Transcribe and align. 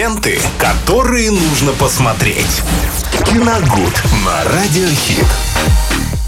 Ленты, 0.00 0.40
которые 0.58 1.30
нужно 1.30 1.72
посмотреть. 1.72 2.62
Киногуд 3.26 4.02
на 4.24 4.44
Радиохит. 4.44 5.26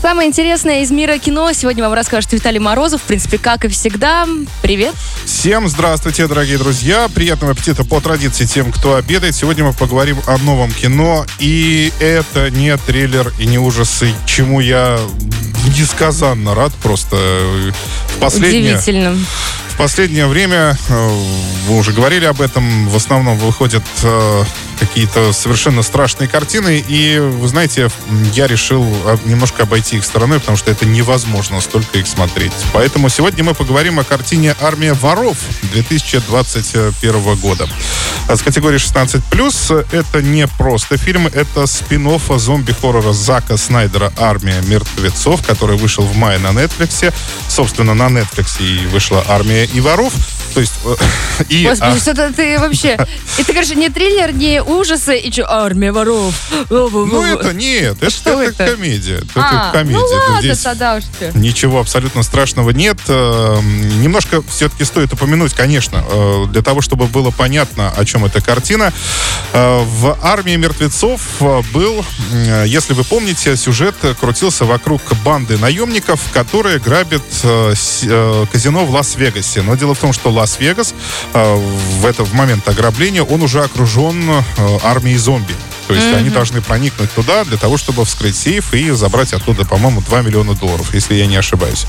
Самое 0.02 0.28
интересное 0.28 0.82
из 0.82 0.90
мира 0.90 1.16
кино 1.16 1.50
сегодня 1.54 1.82
вам 1.82 1.94
расскажет 1.94 2.34
Виталий 2.34 2.58
Морозов. 2.58 3.00
В 3.00 3.04
принципе, 3.04 3.38
как 3.38 3.64
и 3.64 3.68
всегда. 3.68 4.28
Привет. 4.60 4.94
Всем 5.24 5.68
здравствуйте, 5.68 6.26
дорогие 6.26 6.58
друзья. 6.58 7.08
Приятного 7.14 7.52
аппетита 7.54 7.82
по 7.82 8.02
традиции 8.02 8.44
тем, 8.44 8.70
кто 8.72 8.96
обедает. 8.96 9.34
Сегодня 9.34 9.64
мы 9.64 9.72
поговорим 9.72 10.18
о 10.26 10.36
новом 10.36 10.70
кино. 10.70 11.24
И 11.38 11.94
это 11.98 12.50
не 12.50 12.76
трейлер 12.76 13.32
и 13.38 13.46
не 13.46 13.56
ужасы, 13.56 14.12
чему 14.26 14.60
я 14.60 15.00
несказанно 15.78 16.54
рад 16.54 16.74
просто. 16.82 17.16
В 17.16 18.20
последнее, 18.20 18.74
Удивительно. 18.76 19.16
Последнее 19.82 20.28
время, 20.28 20.78
э, 20.90 21.08
вы 21.66 21.76
уже 21.76 21.92
говорили 21.92 22.24
об 22.24 22.40
этом, 22.40 22.88
в 22.88 22.94
основном 22.94 23.36
выходят 23.36 23.82
э, 24.04 24.44
какие-то 24.86 25.32
совершенно 25.32 25.82
страшные 25.82 26.28
картины. 26.28 26.84
И, 26.86 27.18
вы 27.18 27.46
знаете, 27.46 27.88
я 28.32 28.46
решил 28.46 28.84
э, 28.84 29.16
немножко 29.24 29.62
обойти 29.62 29.96
их 29.96 30.04
стороной, 30.04 30.40
потому 30.40 30.56
что 30.56 30.70
это 30.70 30.86
невозможно 30.86 31.60
столько 31.60 31.98
их 31.98 32.06
смотреть. 32.06 32.52
Поэтому 32.72 33.08
сегодня 33.08 33.44
мы 33.44 33.54
поговорим 33.54 34.00
о 34.00 34.04
картине 34.04 34.56
«Армия 34.60 34.94
воров» 34.94 35.38
2021 35.72 37.36
года. 37.36 37.68
А 38.28 38.36
С 38.36 38.42
категории 38.42 38.78
16+, 38.78 39.86
это 39.92 40.22
не 40.22 40.46
просто 40.46 40.96
фильм, 40.96 41.28
это 41.28 41.66
спин 41.66 42.02
зомби-хоррора 42.36 43.12
Зака 43.12 43.56
Снайдера 43.56 44.12
«Армия 44.16 44.60
мертвецов», 44.62 45.46
который 45.46 45.76
вышел 45.76 46.04
в 46.04 46.16
мае 46.16 46.38
на 46.38 46.48
Netflix. 46.48 47.12
Собственно, 47.48 47.94
на 47.94 48.08
Netflix 48.08 48.60
и 48.60 48.86
вышла 48.86 49.24
«Армия 49.28 49.64
и 49.64 49.80
воров». 49.80 50.12
То 50.54 50.60
есть... 50.60 50.72
э, 50.84 50.94
И, 51.48 51.64
Господи, 51.66 51.96
а, 51.96 51.98
что-то 51.98 52.32
ты 52.32 52.58
вообще... 52.58 52.98
И 53.38 53.44
ты, 53.44 53.52
короче, 53.52 53.74
не 53.74 53.88
триллер, 53.88 54.32
не 54.32 54.62
ужасы, 54.62 55.18
и 55.18 55.32
что, 55.32 55.50
армия 55.50 55.92
воров. 55.92 56.34
ну, 56.70 57.24
это 57.24 57.52
нет, 57.54 57.96
это, 58.00 58.10
Что 58.10 58.42
это 58.42 58.62
это? 58.64 58.74
комедия. 58.76 59.16
Это 59.16 59.30
А, 59.34 59.72
комедия. 59.72 59.98
ну 59.98 60.04
ладно, 60.04 60.40
здесь 60.40 60.58
тогда 60.60 60.96
уж 60.96 61.04
ты. 61.18 61.30
Ничего 61.34 61.80
абсолютно 61.80 62.22
страшного 62.22 62.70
нет. 62.70 62.98
Э, 63.08 63.58
Немножко 63.62 64.42
все-таки 64.48 64.84
стоит 64.84 65.12
упомянуть, 65.12 65.54
конечно, 65.54 66.04
э, 66.08 66.44
для 66.50 66.62
того, 66.62 66.80
чтобы 66.82 67.06
было 67.06 67.30
понятно, 67.30 67.90
о 67.90 68.04
чем 68.04 68.24
эта 68.24 68.40
картина. 68.40 68.92
Э, 69.52 69.82
В 69.84 70.18
«Армии 70.22 70.56
мертвецов» 70.56 71.20
был, 71.72 72.04
если 72.66 72.92
вы 72.94 73.04
помните, 73.04 73.56
сюжет 73.56 73.94
крутился 74.20 74.64
вокруг 74.64 75.00
банды 75.24 75.56
наемников, 75.58 76.20
которые 76.32 76.78
грабят 76.78 77.22
казино 78.52 78.84
в 78.84 78.90
Лас-Вегасе. 78.90 79.62
Но 79.62 79.74
дело 79.76 79.94
в 79.94 79.98
том, 79.98 80.12
что 80.12 80.30
Лас-Вегас 80.42 80.94
э, 81.34 81.54
в 82.00 82.06
этот 82.06 82.32
момент 82.32 82.66
ограбления, 82.68 83.22
он 83.22 83.42
уже 83.42 83.62
окружен 83.62 84.28
э, 84.28 84.42
армией 84.82 85.16
зомби. 85.16 85.54
То 85.88 85.94
есть 85.94 86.06
они 86.16 86.30
должны 86.30 86.62
проникнуть 86.62 87.12
туда 87.12 87.44
для 87.44 87.58
того, 87.58 87.76
чтобы 87.76 88.04
вскрыть 88.04 88.34
сейф 88.36 88.72
и 88.72 88.90
забрать 88.92 89.34
оттуда, 89.34 89.64
по-моему, 89.66 90.00
2 90.00 90.22
миллиона 90.22 90.54
долларов, 90.54 90.94
если 90.94 91.14
я 91.14 91.26
не 91.26 91.36
ошибаюсь. 91.36 91.86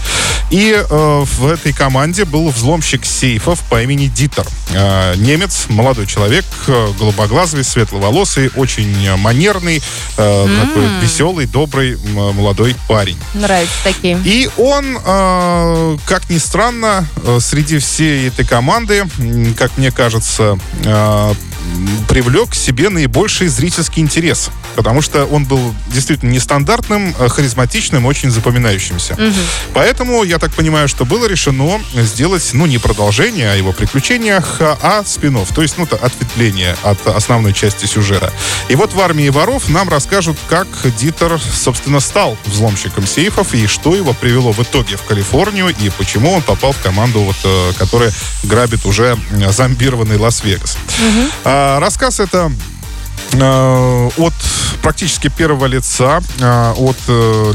И 0.49 0.73
э, 0.75 1.23
в 1.25 1.47
этой 1.47 1.71
команде 1.73 2.25
был 2.25 2.49
взломщик 2.49 3.05
сейфов 3.05 3.59
по 3.69 3.81
имени 3.81 4.07
Дитер. 4.07 4.45
Э, 4.73 5.15
немец, 5.15 5.67
молодой 5.69 6.05
человек, 6.05 6.43
э, 6.67 6.87
голубоглазый, 6.99 7.63
светловолосый, 7.63 8.51
очень 8.55 9.05
э, 9.05 9.15
манерный, 9.15 9.81
э, 10.17 10.47
такой 10.65 10.85
веселый, 11.01 11.45
добрый 11.45 11.93
м, 11.93 12.35
молодой 12.35 12.75
парень. 12.89 13.17
Нравятся 13.33 13.75
такие. 13.83 14.19
И 14.25 14.49
он, 14.57 14.97
э, 15.05 15.97
как 16.05 16.29
ни 16.29 16.39
странно, 16.39 17.07
э, 17.23 17.39
среди 17.39 17.77
всей 17.77 18.27
этой 18.27 18.42
команды, 18.43 19.05
м, 19.17 19.53
как 19.55 19.77
мне 19.77 19.91
кажется, 19.91 20.57
э, 20.83 21.33
привлек 22.09 22.49
к 22.49 22.55
себе 22.55 22.89
наибольший 22.89 23.47
зрительский 23.47 24.01
интерес. 24.01 24.49
Потому 24.75 25.01
что 25.01 25.25
он 25.25 25.45
был 25.45 25.73
действительно 25.87 26.31
нестандартным, 26.31 27.15
э, 27.17 27.29
харизматичным, 27.29 28.05
очень 28.05 28.31
запоминающимся. 28.31 29.15
Поэтому, 29.73 30.23
я 30.23 30.39
так 30.39 30.51
понимаю, 30.53 30.87
что 30.87 31.05
было 31.05 31.25
решено 31.27 31.79
сделать, 31.93 32.49
ну, 32.53 32.65
не 32.65 32.77
продолжение 32.77 33.51
о 33.51 33.55
его 33.55 33.71
приключениях, 33.71 34.57
а, 34.59 34.77
а 34.81 35.03
спин 35.05 35.33
То 35.55 35.61
есть, 35.61 35.77
ну, 35.77 35.83
ответвление 35.83 36.75
от 36.83 37.05
основной 37.07 37.53
части 37.53 37.85
сюжета. 37.85 38.31
И 38.67 38.75
вот 38.75 38.93
в 38.93 38.99
«Армии 38.99 39.29
воров» 39.29 39.69
нам 39.69 39.89
расскажут, 39.89 40.37
как 40.49 40.67
Дитер, 40.99 41.39
собственно, 41.39 41.99
стал 41.99 42.37
взломщиком 42.45 43.07
сейфов 43.07 43.53
и 43.53 43.67
что 43.67 43.95
его 43.95 44.13
привело 44.13 44.51
в 44.51 44.59
итоге 44.59 44.97
в 44.97 45.03
Калифорнию 45.03 45.69
и 45.69 45.89
почему 45.89 46.33
он 46.33 46.41
попал 46.41 46.73
в 46.73 46.79
команду, 46.79 47.21
вот, 47.21 47.35
э, 47.43 47.73
которая 47.77 48.11
грабит 48.43 48.85
уже 48.85 49.17
э, 49.31 49.51
зомбированный 49.51 50.17
Лас-Вегас. 50.17 50.77
А, 51.43 51.79
рассказ 51.79 52.19
это 52.19 52.51
э, 53.33 54.09
от 54.17 54.33
практически 54.81 55.29
первого 55.29 55.65
лица, 55.65 56.21
э, 56.39 56.73
от 56.77 56.97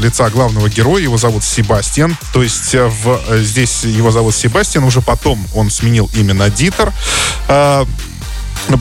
лица 0.01 0.29
главного 0.29 0.69
героя. 0.69 1.03
Его 1.03 1.17
зовут 1.17 1.43
Себастьян. 1.43 2.17
То 2.33 2.43
есть 2.43 2.73
в, 2.73 3.19
здесь 3.41 3.83
его 3.83 4.11
зовут 4.11 4.35
Себастьян. 4.35 4.83
Уже 4.83 5.01
потом 5.01 5.45
он 5.53 5.69
сменил 5.69 6.09
имя 6.13 6.33
на 6.33 6.49
Дитер. 6.49 6.93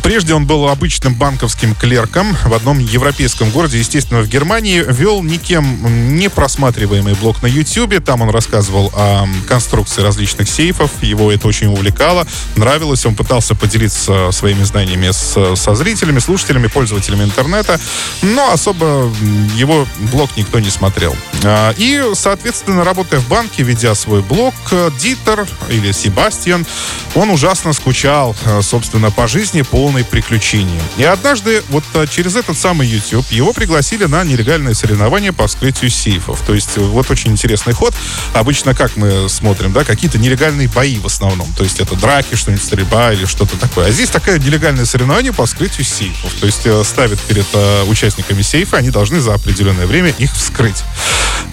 Прежде 0.03 0.35
он 0.35 0.47
был 0.47 0.69
обычным 0.69 1.15
банковским 1.15 1.75
клерком 1.75 2.37
в 2.45 2.53
одном 2.53 2.79
европейском 2.79 3.51
городе, 3.51 3.79
естественно, 3.79 4.21
в 4.21 4.29
Германии. 4.29 4.85
Вел 4.87 5.23
никем 5.23 6.17
не 6.17 6.29
просматриваемый 6.29 7.15
блог 7.15 7.43
на 7.43 7.47
YouTube. 7.47 8.05
Там 8.05 8.23
он 8.23 8.31
рассказывал 8.31 8.93
о 8.95 9.27
конструкции 9.47 10.03
различных 10.03 10.49
сейфов. 10.49 10.91
Его 11.03 11.33
это 11.33 11.49
очень 11.49 11.69
увлекало, 11.69 12.27
нравилось. 12.57 13.05
Он 13.07 13.15
пытался 13.15 13.55
поделиться 13.55 14.31
своими 14.33 14.63
знаниями 14.63 15.11
с, 15.11 15.57
со 15.57 15.75
зрителями, 15.75 16.19
слушателями, 16.19 16.67
пользователями 16.67 17.25
интернета. 17.25 17.81
Но 18.23 18.53
особо 18.53 19.11
его 19.57 19.87
блог 20.13 20.31
никто 20.37 20.59
не 20.61 20.71
смотрел. 20.71 21.17
А, 21.45 21.75
И, 21.77 22.03
соответственно, 22.15 22.85
работая 22.85 23.21
в 23.21 23.29
банке, 23.29 23.63
ведя 23.63 23.95
свой 23.95 24.23
блог, 24.23 24.55
Дитер 25.01 25.47
или 25.69 25.93
Себастьян, 25.93 26.67
он 27.15 27.31
ужасно 27.31 27.73
скучал, 27.73 28.37
собственно, 28.63 29.11
по 29.11 29.27
жизни, 29.27 29.63
полной 29.71 30.05
приключений. 30.05 30.81
И 30.97 31.05
однажды 31.05 31.63
вот 31.69 31.85
э, 31.95 32.07
через 32.11 32.37
этот 32.37 32.59
самый 32.59 32.87
YouTube 32.87 33.31
его 33.31 33.53
пригласили 33.53 34.05
на 34.05 34.25
нелегальное 34.25 34.75
соревнование 34.75 35.33
по 35.33 35.47
вскрытию 35.47 35.91
сейфов. 35.91 36.41
То 36.47 36.55
есть 36.55 36.77
э, 36.77 36.81
вот 36.81 37.11
очень 37.11 37.33
интересный 37.33 37.73
ход. 37.73 37.95
Обычно 38.35 38.75
как 38.75 38.97
мы 38.97 39.29
смотрим, 39.29 39.73
да, 39.73 39.85
какие-то 39.85 40.19
нелегальные 40.19 40.69
бои 40.69 40.99
в 40.99 41.07
основном. 41.07 41.53
То 41.55 41.65
есть 41.65 41.81
это 41.81 41.95
драки, 41.97 42.35
что-нибудь 42.35 42.65
стрельба 42.65 43.13
или 43.13 43.27
что-то 43.27 43.57
такое. 43.57 43.89
А 43.89 43.91
здесь 43.91 44.11
такое 44.11 44.39
нелегальное 44.39 44.85
соревнование 44.85 45.33
по 45.33 45.47
вскрытию 45.47 45.85
сейфов. 45.85 46.33
То 46.35 46.47
есть 46.47 46.63
э, 46.65 46.83
ставят 46.85 47.21
перед 47.21 47.47
э, 47.53 47.85
участниками 47.85 48.43
сейфа, 48.43 48.79
они 48.79 48.91
должны 48.91 49.21
за 49.21 49.35
определенное 49.35 49.87
время 49.87 50.15
их 50.19 50.33
вскрыть. 50.33 50.83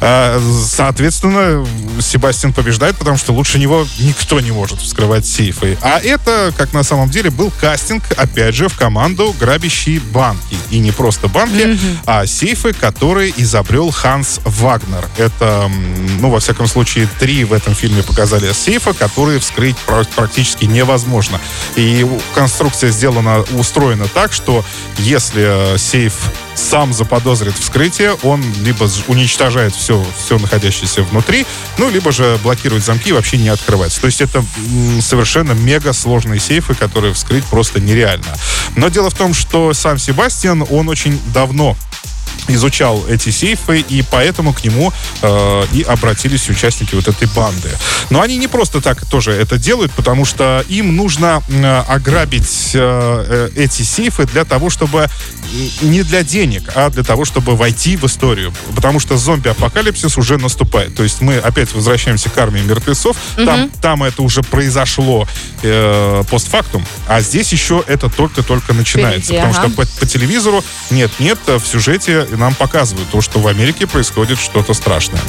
А, 0.02 0.40
Соответственно, 0.66 1.66
Себастьян 2.00 2.54
побеждает, 2.54 2.96
потому 2.98 3.18
что 3.18 3.34
лучше 3.34 3.60
него 3.60 3.88
никто 4.00 4.40
не 4.40 4.52
может 4.52 4.80
вскрывать 4.82 5.26
сейфы. 5.26 5.78
А 5.82 6.00
это, 6.00 6.54
как 6.58 6.74
на 6.74 6.84
самом 6.84 7.10
деле, 7.10 7.30
был 7.30 7.52
кастинг, 7.60 8.04
опять 8.18 8.56
же, 8.56 8.68
в 8.68 8.76
команду 8.78 9.36
грабящие 9.40 10.00
банки. 10.00 10.58
И 10.72 10.80
не 10.80 10.92
просто 10.92 11.28
банки, 11.28 11.78
а 12.06 12.26
сейфы, 12.26 12.74
которые 12.74 13.34
изобрел 13.38 13.92
Ханс 13.92 14.40
Вагнер. 14.44 15.06
Это, 15.18 15.70
ну, 16.20 16.30
во 16.30 16.40
всяком 16.40 16.68
случае, 16.68 17.08
три 17.20 17.44
в 17.44 17.54
этом 17.54 17.76
фильме 17.76 18.04
показали 18.04 18.52
сейфа, 18.54 18.94
которые 18.94 19.40
вскрыть 19.40 19.78
практически 20.16 20.66
невозможно. 20.66 21.40
И 21.76 22.06
конструкция 22.34 22.92
сделана, 22.92 23.44
устроена 23.58 24.08
так, 24.08 24.34
что 24.34 24.64
если 24.98 25.76
э, 25.76 25.78
сейф 25.78 26.14
сам 26.56 26.94
заподозрит 26.94 27.56
вскрытие, 27.58 28.16
он 28.24 28.44
либо 28.64 28.90
уничтожает 29.08 29.76
все, 29.76 30.06
все 30.18 30.38
находящееся 30.38 31.04
внутри, 31.04 31.46
ну, 31.78 31.90
либо 31.90 32.12
же 32.12 32.40
блокирует 32.44 32.84
замки 32.84 33.10
и 33.10 33.14
вообще 33.14 33.38
не 33.38 33.50
открывается. 33.50 34.02
То 34.02 34.08
есть 34.08 34.22
это 34.22 34.44
совершенно 35.02 35.52
мега 35.52 35.94
сложные 35.94 36.40
сейфы, 36.40 36.76
которые 36.76 37.14
вскрыть 37.14 37.46
просто 37.46 37.80
нереально. 37.80 38.38
Но 38.76 38.90
дело 38.90 39.10
в 39.10 39.14
том, 39.14 39.34
что 39.34 39.74
сам 39.74 39.98
Себастьян, 39.98 40.66
он 40.70 40.90
очень 40.90 41.20
давно 41.34 41.76
изучал 42.48 43.06
эти 43.08 43.30
сейфы, 43.30 43.80
и 43.80 44.04
поэтому 44.04 44.54
к 44.54 44.64
нему 44.64 44.94
э, 45.22 45.64
и 45.74 45.82
обратились 45.84 46.50
участники 46.50 46.96
вот 46.96 47.08
этой 47.08 47.28
банды. 47.30 47.70
Но 48.10 48.22
они 48.22 48.38
не 48.38 48.48
просто 48.48 48.82
так 48.82 49.06
тоже 49.06 49.32
это 49.32 49.58
делают, 49.58 49.92
потому 49.94 50.26
что 50.26 50.64
им 50.70 50.96
нужно 50.96 51.42
э, 51.48 51.84
ограбить 51.88 52.72
э, 52.74 53.50
э, 53.56 53.64
эти 53.64 53.82
сейфы 53.82 54.26
для 54.26 54.46
того, 54.46 54.70
чтобы 54.70 55.08
не 55.82 56.04
для 56.04 56.24
денег, 56.24 56.64
а 56.76 56.90
для 56.90 57.04
того, 57.04 57.26
чтобы 57.26 57.56
войти 57.56 57.96
в 57.96 58.04
историю. 58.06 58.54
Потому 58.76 59.00
что 59.00 59.18
зомби-апокалипсис 59.18 60.18
уже 60.18 60.38
наступает. 60.38 60.96
То 60.96 61.04
есть 61.04 61.22
мы 61.22 61.38
опять 61.38 61.74
возвращаемся 61.74 62.30
к 62.30 62.38
армии 62.38 62.62
мертвецов. 62.62 63.18
Там, 63.36 63.70
там 63.82 64.04
это 64.04 64.22
уже 64.22 64.42
произошло 64.42 65.28
э, 65.64 66.24
постфактум, 66.30 66.86
а 67.08 67.22
здесь 67.22 67.52
еще 67.52 67.84
это 67.88 68.10
только-только 68.10 68.74
начинается. 68.74 69.34
Впереди, 69.34 69.42
потому 69.42 69.54
ага. 69.54 69.68
что 69.68 69.76
по, 69.76 70.00
по 70.00 70.06
телевизору 70.06 70.64
нет-нет, 70.90 71.40
в 71.48 71.66
сюжете 71.66 72.25
нам 72.32 72.54
показывают 72.56 73.10
то, 73.10 73.22
что 73.22 73.40
в 73.40 73.48
Америке 73.48 73.88
происходит 73.88 74.40
что-то 74.40 74.74
страшное. 74.74 75.22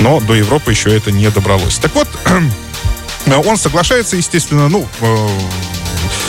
Но 0.00 0.20
до 0.20 0.34
Европы 0.34 0.70
еще 0.70 0.94
это 0.94 1.10
не 1.10 1.28
добралось. 1.30 1.78
Так 1.78 1.94
вот, 1.94 2.08
он 3.46 3.56
соглашается, 3.56 4.16
естественно, 4.16 4.68
ну, 4.68 4.86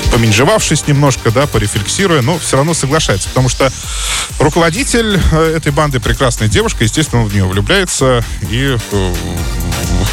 э, 0.09 0.11
поменжевавшись 0.11 0.87
немножко, 0.87 1.31
да, 1.31 1.47
порефлексируя, 1.47 2.21
но 2.21 2.37
все 2.39 2.57
равно 2.57 2.73
соглашается, 2.73 3.29
потому 3.29 3.49
что 3.49 3.71
руководитель 4.39 5.19
э, 5.31 5.55
этой 5.57 5.71
банды 5.71 5.99
прекрасная 5.99 6.47
девушка, 6.47 6.83
естественно, 6.83 7.23
он 7.23 7.27
в 7.27 7.33
нее 7.33 7.45
влюбляется 7.45 8.23
и 8.49 8.77
э, 8.91 9.13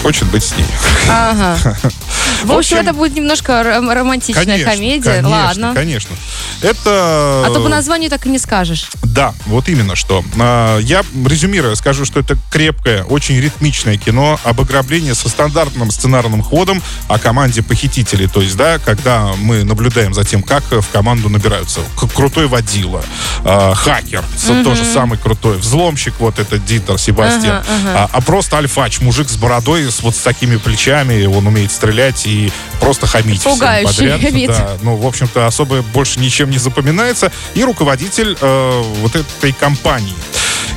хочет 0.02 0.26
быть 0.28 0.44
с 0.44 0.56
ней. 0.56 0.66
Ага. 1.08 1.58
В 2.44 2.52
общем, 2.52 2.76
это 2.78 2.92
будет 2.92 3.14
немножко 3.14 3.62
ром- 3.62 3.92
романтичная 3.92 4.44
Конечно, 4.44 4.70
комедия. 4.70 5.04
конечно, 5.22 5.30
Ладно. 5.30 5.72
конечно. 5.74 6.16
Это... 6.60 7.44
А 7.46 7.50
то 7.52 7.60
по 7.60 7.68
названию 7.68 8.10
так 8.10 8.26
и 8.26 8.28
не 8.28 8.38
скажешь. 8.38 8.90
Да, 9.02 9.32
вот 9.46 9.68
именно 9.68 9.96
что. 9.96 10.22
А, 10.38 10.78
Я, 10.78 11.02
резюмируя, 11.24 11.74
скажу, 11.74 12.04
что 12.04 12.20
это 12.20 12.36
крепкое, 12.50 13.04
очень 13.04 13.40
ритмичное 13.40 13.96
кино 13.96 14.38
об 14.44 14.60
ограблении 14.60 15.12
со 15.12 15.28
стандартным 15.28 15.90
сценарным 15.90 16.42
ходом 16.42 16.82
о 17.08 17.18
команде 17.18 17.62
похитителей. 17.62 18.28
То 18.28 18.42
есть, 18.42 18.56
да, 18.56 18.78
когда 18.78 19.32
мы 19.38 19.64
наблюдаем 19.64 19.85
за 19.90 20.24
тем, 20.24 20.42
как 20.42 20.64
в 20.70 20.88
команду 20.90 21.28
набираются 21.28 21.80
к- 21.96 22.06
крутой 22.12 22.46
водила, 22.46 23.02
а, 23.44 23.74
хакер, 23.74 24.22
с- 24.36 24.64
тоже 24.64 24.84
самый 24.84 25.18
крутой, 25.18 25.58
взломщик, 25.58 26.14
вот 26.18 26.38
этот 26.38 26.64
Дитер 26.64 26.98
Себастьян, 26.98 27.56
Ага, 27.56 27.64
ага. 27.82 27.92
А, 28.04 28.10
а 28.12 28.20
просто 28.20 28.56
альфач, 28.58 29.00
мужик 29.00 29.28
с 29.28 29.36
бородой, 29.36 29.90
с 29.90 30.00
вот 30.02 30.14
с 30.16 30.18
такими 30.20 30.56
плечами, 30.56 31.26
он 31.26 31.46
умеет 31.46 31.70
стрелять 31.72 32.26
и 32.26 32.52
просто 32.80 33.06
хамить 33.06 33.40
всем 33.40 33.52
Пугающий 33.52 34.10
подряд. 34.12 34.20
вид. 34.32 34.48
Да, 34.50 34.70
ну, 34.82 34.96
в 34.96 35.06
общем-то, 35.06 35.46
особо 35.46 35.82
больше 35.82 36.20
ничем 36.20 36.50
не 36.50 36.58
запоминается. 36.58 37.30
И 37.54 37.64
руководитель 37.64 38.36
э, 38.40 38.82
вот 39.00 39.14
этой 39.16 39.52
компании. 39.52 40.14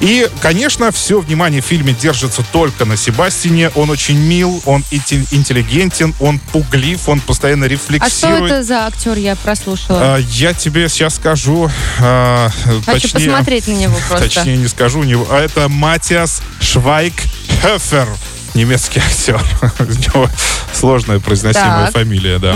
И, 0.01 0.29
конечно, 0.41 0.91
все 0.91 1.19
внимание 1.19 1.61
в 1.61 1.65
фильме 1.65 1.93
держится 1.93 2.41
только 2.53 2.85
на 2.85 2.95
Себастине. 2.95 3.69
Он 3.75 3.89
очень 3.89 4.17
мил, 4.17 4.61
он 4.65 4.83
интел- 4.91 5.25
интеллигентен, 5.31 6.15
он 6.21 6.39
пуглив, 6.39 7.09
он 7.09 7.19
постоянно 7.19 7.65
А 7.65 7.67
что 7.67 7.73
рефлексирует. 7.75 8.51
это 8.51 8.63
за 8.63 8.85
актер, 8.87 9.17
я 9.17 9.35
прослушала? 9.35 9.99
А, 10.15 10.17
я 10.17 10.53
тебе 10.53 10.87
сейчас 10.87 11.15
скажу, 11.15 11.69
а, 11.99 12.49
Хочу 12.85 13.09
точнее, 13.09 13.25
посмотреть 13.29 13.67
на 13.67 13.73
него 13.73 13.97
просто. 14.07 14.29
точнее 14.29 14.55
не 14.57 14.67
скажу, 14.69 15.03
него, 15.03 15.27
а 15.29 15.39
это 15.41 15.67
Матиас 15.67 16.41
Швайк-Хефер, 16.61 18.07
немецкий 18.53 18.99
актер. 19.01 19.41
У 19.79 19.83
него 19.83 20.29
сложная 20.73 21.19
произносимая 21.19 21.85
Так. 21.87 21.93
фамилия, 21.93 22.39
да. 22.39 22.55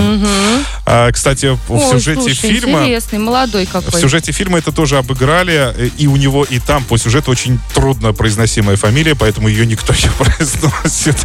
А, 0.86 1.12
кстати, 1.12 1.58
в 1.68 1.72
Ой, 1.72 1.92
сюжете 1.92 2.22
слушай, 2.22 2.36
фильма... 2.36 2.82
интересный, 2.82 3.20
молодой 3.20 3.66
В 3.66 3.72
какой. 3.72 4.02
сюжете 4.02 4.32
фильма 4.34 4.58
это 4.60 4.72
тоже 4.74 4.98
обыграли, 4.98 5.74
э, 5.76 5.90
и 5.98 6.08
у 6.08 6.18
него 6.18 6.44
и 6.44 6.60
там 6.60 6.84
по 6.84 6.98
сюжету 6.98 7.32
очень 7.32 7.58
трудно 7.74 8.12
произносимая 8.12 8.76
фамилия, 8.76 9.16
поэтому 9.16 9.48
ее 9.48 9.66
никто 9.66 9.94
не 9.94 10.10
произносит. 10.18 11.16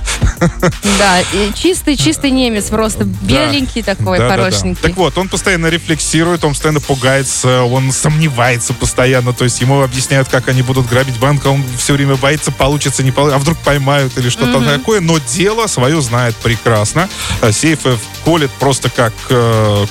Да, 0.98 1.20
чистый-чистый 1.54 2.30
немец, 2.30 2.66
просто 2.66 3.04
беленький 3.04 3.82
такой, 3.82 4.18
Да-да-да. 4.18 4.42
хорошенький. 4.44 4.80
Так 4.80 4.96
вот, 4.96 5.18
он 5.18 5.28
постоянно 5.28 5.66
рефлексирует, 5.66 6.44
он 6.44 6.52
постоянно 6.52 6.80
пугается, 6.80 7.62
он 7.62 7.90
сомневается 7.90 8.74
постоянно, 8.74 9.32
то 9.32 9.42
есть 9.44 9.60
ему 9.60 9.82
объясняют, 9.82 10.28
как 10.28 10.48
они 10.48 10.62
будут 10.62 10.88
грабить 10.88 11.18
банк, 11.18 11.44
а 11.46 11.50
он 11.50 11.64
все 11.76 11.94
время 11.94 12.14
боится, 12.14 12.52
получится, 12.52 13.02
не 13.02 13.10
получится, 13.10 13.36
а 13.36 13.40
вдруг 13.40 13.58
поймают 13.58 14.16
или 14.18 14.28
что-то 14.28 14.64
такое, 14.64 15.00
но 15.00 15.18
дело 15.18 15.66
свое 15.66 16.00
знает 16.00 16.36
прекрасно. 16.36 17.08
Э, 17.42 17.50
Сейфы 17.50 17.98
колет 18.24 18.50
просто 18.60 18.88
как 18.90 19.12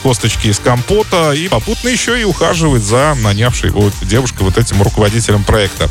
косточки 0.04 0.48
из 0.48 0.60
компота 0.60 1.34
и 1.34 1.48
попутно 1.48 1.90
еще 1.90 2.20
и 2.20 2.24
ухаживает 2.24 2.84
за 2.84 3.16
нанявшей 3.22 3.70
его 3.70 3.92
девушкой, 4.04 4.44
вот 4.44 4.58
этим 4.58 4.82
руководителем 4.82 5.44
проекта. 5.44 5.90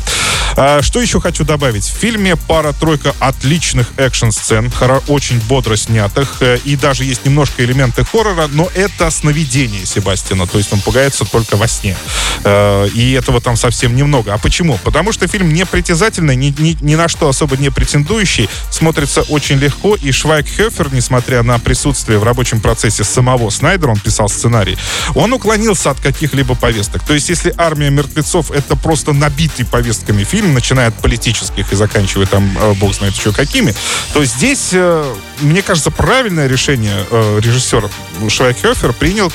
А, 0.55 0.81
Что 0.81 0.99
еще 1.01 1.19
хочу 1.21 1.43
добавить? 1.43 1.85
В 1.85 1.93
фильме 1.97 2.35
пара-тройка 2.35 3.13
отличных 3.19 3.87
экшн-сцен, 3.97 4.71
очень 5.07 5.39
бодро 5.41 5.75
снятых, 5.75 6.37
э, 6.41 6.57
и 6.63 6.75
даже 6.75 7.03
есть 7.03 7.25
немножко 7.25 7.63
элементы 7.63 8.03
хоррора, 8.03 8.47
но 8.51 8.69
это 8.75 9.09
сновидение 9.11 9.85
Себастьяна, 9.85 10.47
то 10.47 10.57
есть 10.57 10.71
он 10.73 10.81
пугается 10.81 11.25
только 11.25 11.55
во 11.57 11.67
сне. 11.67 11.95
Э, 12.43 12.87
И 12.93 13.11
этого 13.13 13.41
там 13.41 13.55
совсем 13.55 13.95
немного. 13.95 14.33
А 14.33 14.37
почему? 14.37 14.79
Потому 14.83 15.11
что 15.11 15.27
фильм 15.27 15.53
непритязательный, 15.53 16.35
ни, 16.35 16.53
ни- 16.57 16.77
ни 16.81 16.95
на 16.95 17.07
что 17.07 17.29
особо 17.29 17.57
не 17.57 17.69
претендующий, 17.69 18.49
смотрится 18.71 19.21
очень 19.23 19.57
легко, 19.57 19.95
и 19.95 20.11
Швайкхёфер, 20.11 20.93
несмотря 20.93 21.43
на 21.43 21.59
присутствие 21.59 22.17
в 22.19 22.23
рабочем 22.23 22.59
процессе 22.61 23.03
самого 23.03 23.49
Снайдера, 23.57 23.91
он 23.91 23.99
писал 23.99 24.29
сценарий, 24.29 24.77
он 25.15 25.33
уклонился 25.33 25.91
от 25.91 25.99
каких-либо 25.99 26.55
повесток. 26.55 27.03
То 27.03 27.13
есть, 27.13 27.29
если 27.29 27.53
«Армия 27.57 27.89
мертвецов»— 27.89 28.51
это 28.51 28.75
просто 28.75 29.13
набитый 29.13 29.65
повестками 29.65 30.23
фильм, 30.23 30.53
начиная 30.53 30.87
от 30.87 30.95
политических 30.95 31.71
и 31.71 31.75
заканчивая 31.75 32.25
там, 32.25 32.57
э, 32.57 32.73
бог 32.73 32.93
знает 32.93 33.15
еще 33.15 33.33
какими, 33.33 33.73
то 34.13 34.23
здесь, 34.25 34.69
э, 34.73 35.15
мне 35.41 35.61
кажется, 35.61 35.91
правильное 35.91 36.47
решение 36.47 37.05
э, 37.09 37.39
режиссер 37.43 37.89
Швайкхёфер 38.29 38.93
принял 38.93 39.31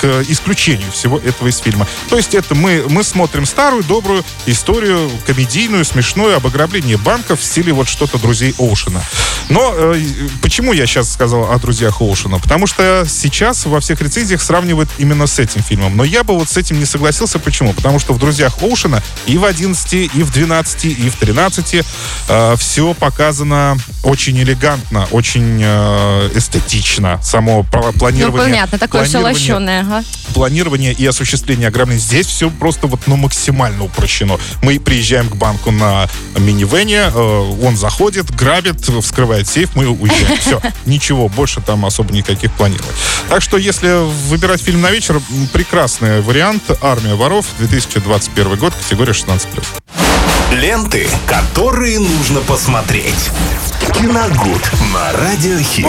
к 0.00 0.24
исключению 0.28 0.90
всего 0.92 1.18
этого 1.18 1.48
из 1.48 1.58
фильма. 1.58 1.86
То 2.08 2.16
есть, 2.16 2.34
это 2.34 2.54
мы, 2.54 2.84
мы 2.88 3.04
смотрим 3.04 3.46
старую, 3.46 3.84
добрую 3.84 4.24
историю, 4.46 5.10
комедийную, 5.26 5.84
смешную, 5.84 6.36
об 6.36 6.46
ограблении 6.46 6.96
банков 6.96 7.40
в 7.40 7.44
стиле 7.44 7.72
вот 7.72 7.88
что-то 7.88 8.18
«Друзей 8.18 8.54
Оушена». 8.58 9.02
Но 9.50 9.72
э, 9.74 10.00
почему 10.42 10.72
я 10.72 10.86
сейчас 10.86 11.12
сказал 11.12 11.50
о 11.50 11.58
«Друзьях 11.58 12.00
Оушена»? 12.00 12.38
Потому 12.38 12.66
что 12.66 13.06
сейчас 13.08 13.64
во 13.64 13.80
всех 13.80 14.00
рецензиях 14.02 14.42
сравнивают 14.42 14.88
именно 14.98 15.26
с 15.26 15.38
этим 15.38 15.62
фильмом. 15.62 15.96
Но 15.96 16.04
я 16.04 16.22
бы 16.22 16.34
вот 16.34 16.48
с 16.48 16.56
этим 16.56 16.78
не 16.78 16.84
согласился. 16.84 17.38
Почему? 17.38 17.72
Потому 17.72 17.98
что 17.98 18.12
в 18.12 18.18
«Друзьях 18.18 18.62
Оушена» 18.62 19.02
и 19.26 19.38
в 19.38 19.44
11, 19.44 19.92
и 20.14 20.22
в 20.22 20.30
12, 20.32 20.84
и 20.84 21.08
в 21.10 21.16
13 21.16 21.84
э, 22.28 22.56
все 22.58 22.94
показано 22.94 23.76
очень 24.02 24.38
элегантно, 24.38 25.06
очень 25.12 25.60
э, 25.62 26.30
эстетично. 26.34 27.18
Само 27.22 27.60
пла- 27.62 27.86
Ну, 27.86 27.92
планирование... 27.98 28.50
понятно, 28.50 28.78
такое 28.78 29.04
все 29.04 29.20
планирование- 29.20 29.54
лощеное, 29.54 29.80
ага. 29.82 30.04
планирование 30.34 30.92
и 30.92 31.06
осуществление 31.06 31.68
ограбления. 31.68 32.02
Здесь 32.02 32.26
все 32.26 32.50
просто 32.50 32.86
вот 32.86 33.00
ну, 33.06 33.16
максимально 33.16 33.84
упрощено. 33.84 34.38
Мы 34.62 34.78
приезжаем 34.78 35.28
к 35.28 35.36
банку 35.36 35.70
на 35.70 36.06
минивене, 36.36 37.10
э, 37.14 37.54
он 37.64 37.76
заходит, 37.76 38.30
грабит, 38.34 38.80
вскрывает 39.02 39.37
сейф, 39.46 39.74
мы 39.74 39.88
уезжаем. 39.88 40.38
Все, 40.40 40.60
ничего, 40.86 41.28
больше 41.28 41.60
там 41.60 41.84
особо 41.86 42.12
никаких 42.12 42.52
планировать. 42.52 42.94
Так 43.28 43.42
что, 43.42 43.56
если 43.56 44.04
выбирать 44.28 44.60
фильм 44.60 44.80
на 44.80 44.90
вечер, 44.90 45.20
прекрасный 45.52 46.20
вариант 46.20 46.62
«Армия 46.80 47.14
воров», 47.14 47.46
2021 47.58 48.56
год, 48.56 48.74
категория 48.74 49.12
16+. 49.12 49.46
Ленты, 50.52 51.06
которые 51.26 51.98
нужно 51.98 52.40
посмотреть. 52.40 53.30
Киногуд 53.94 54.70
на 54.94 55.12
радиохит. 55.12 55.86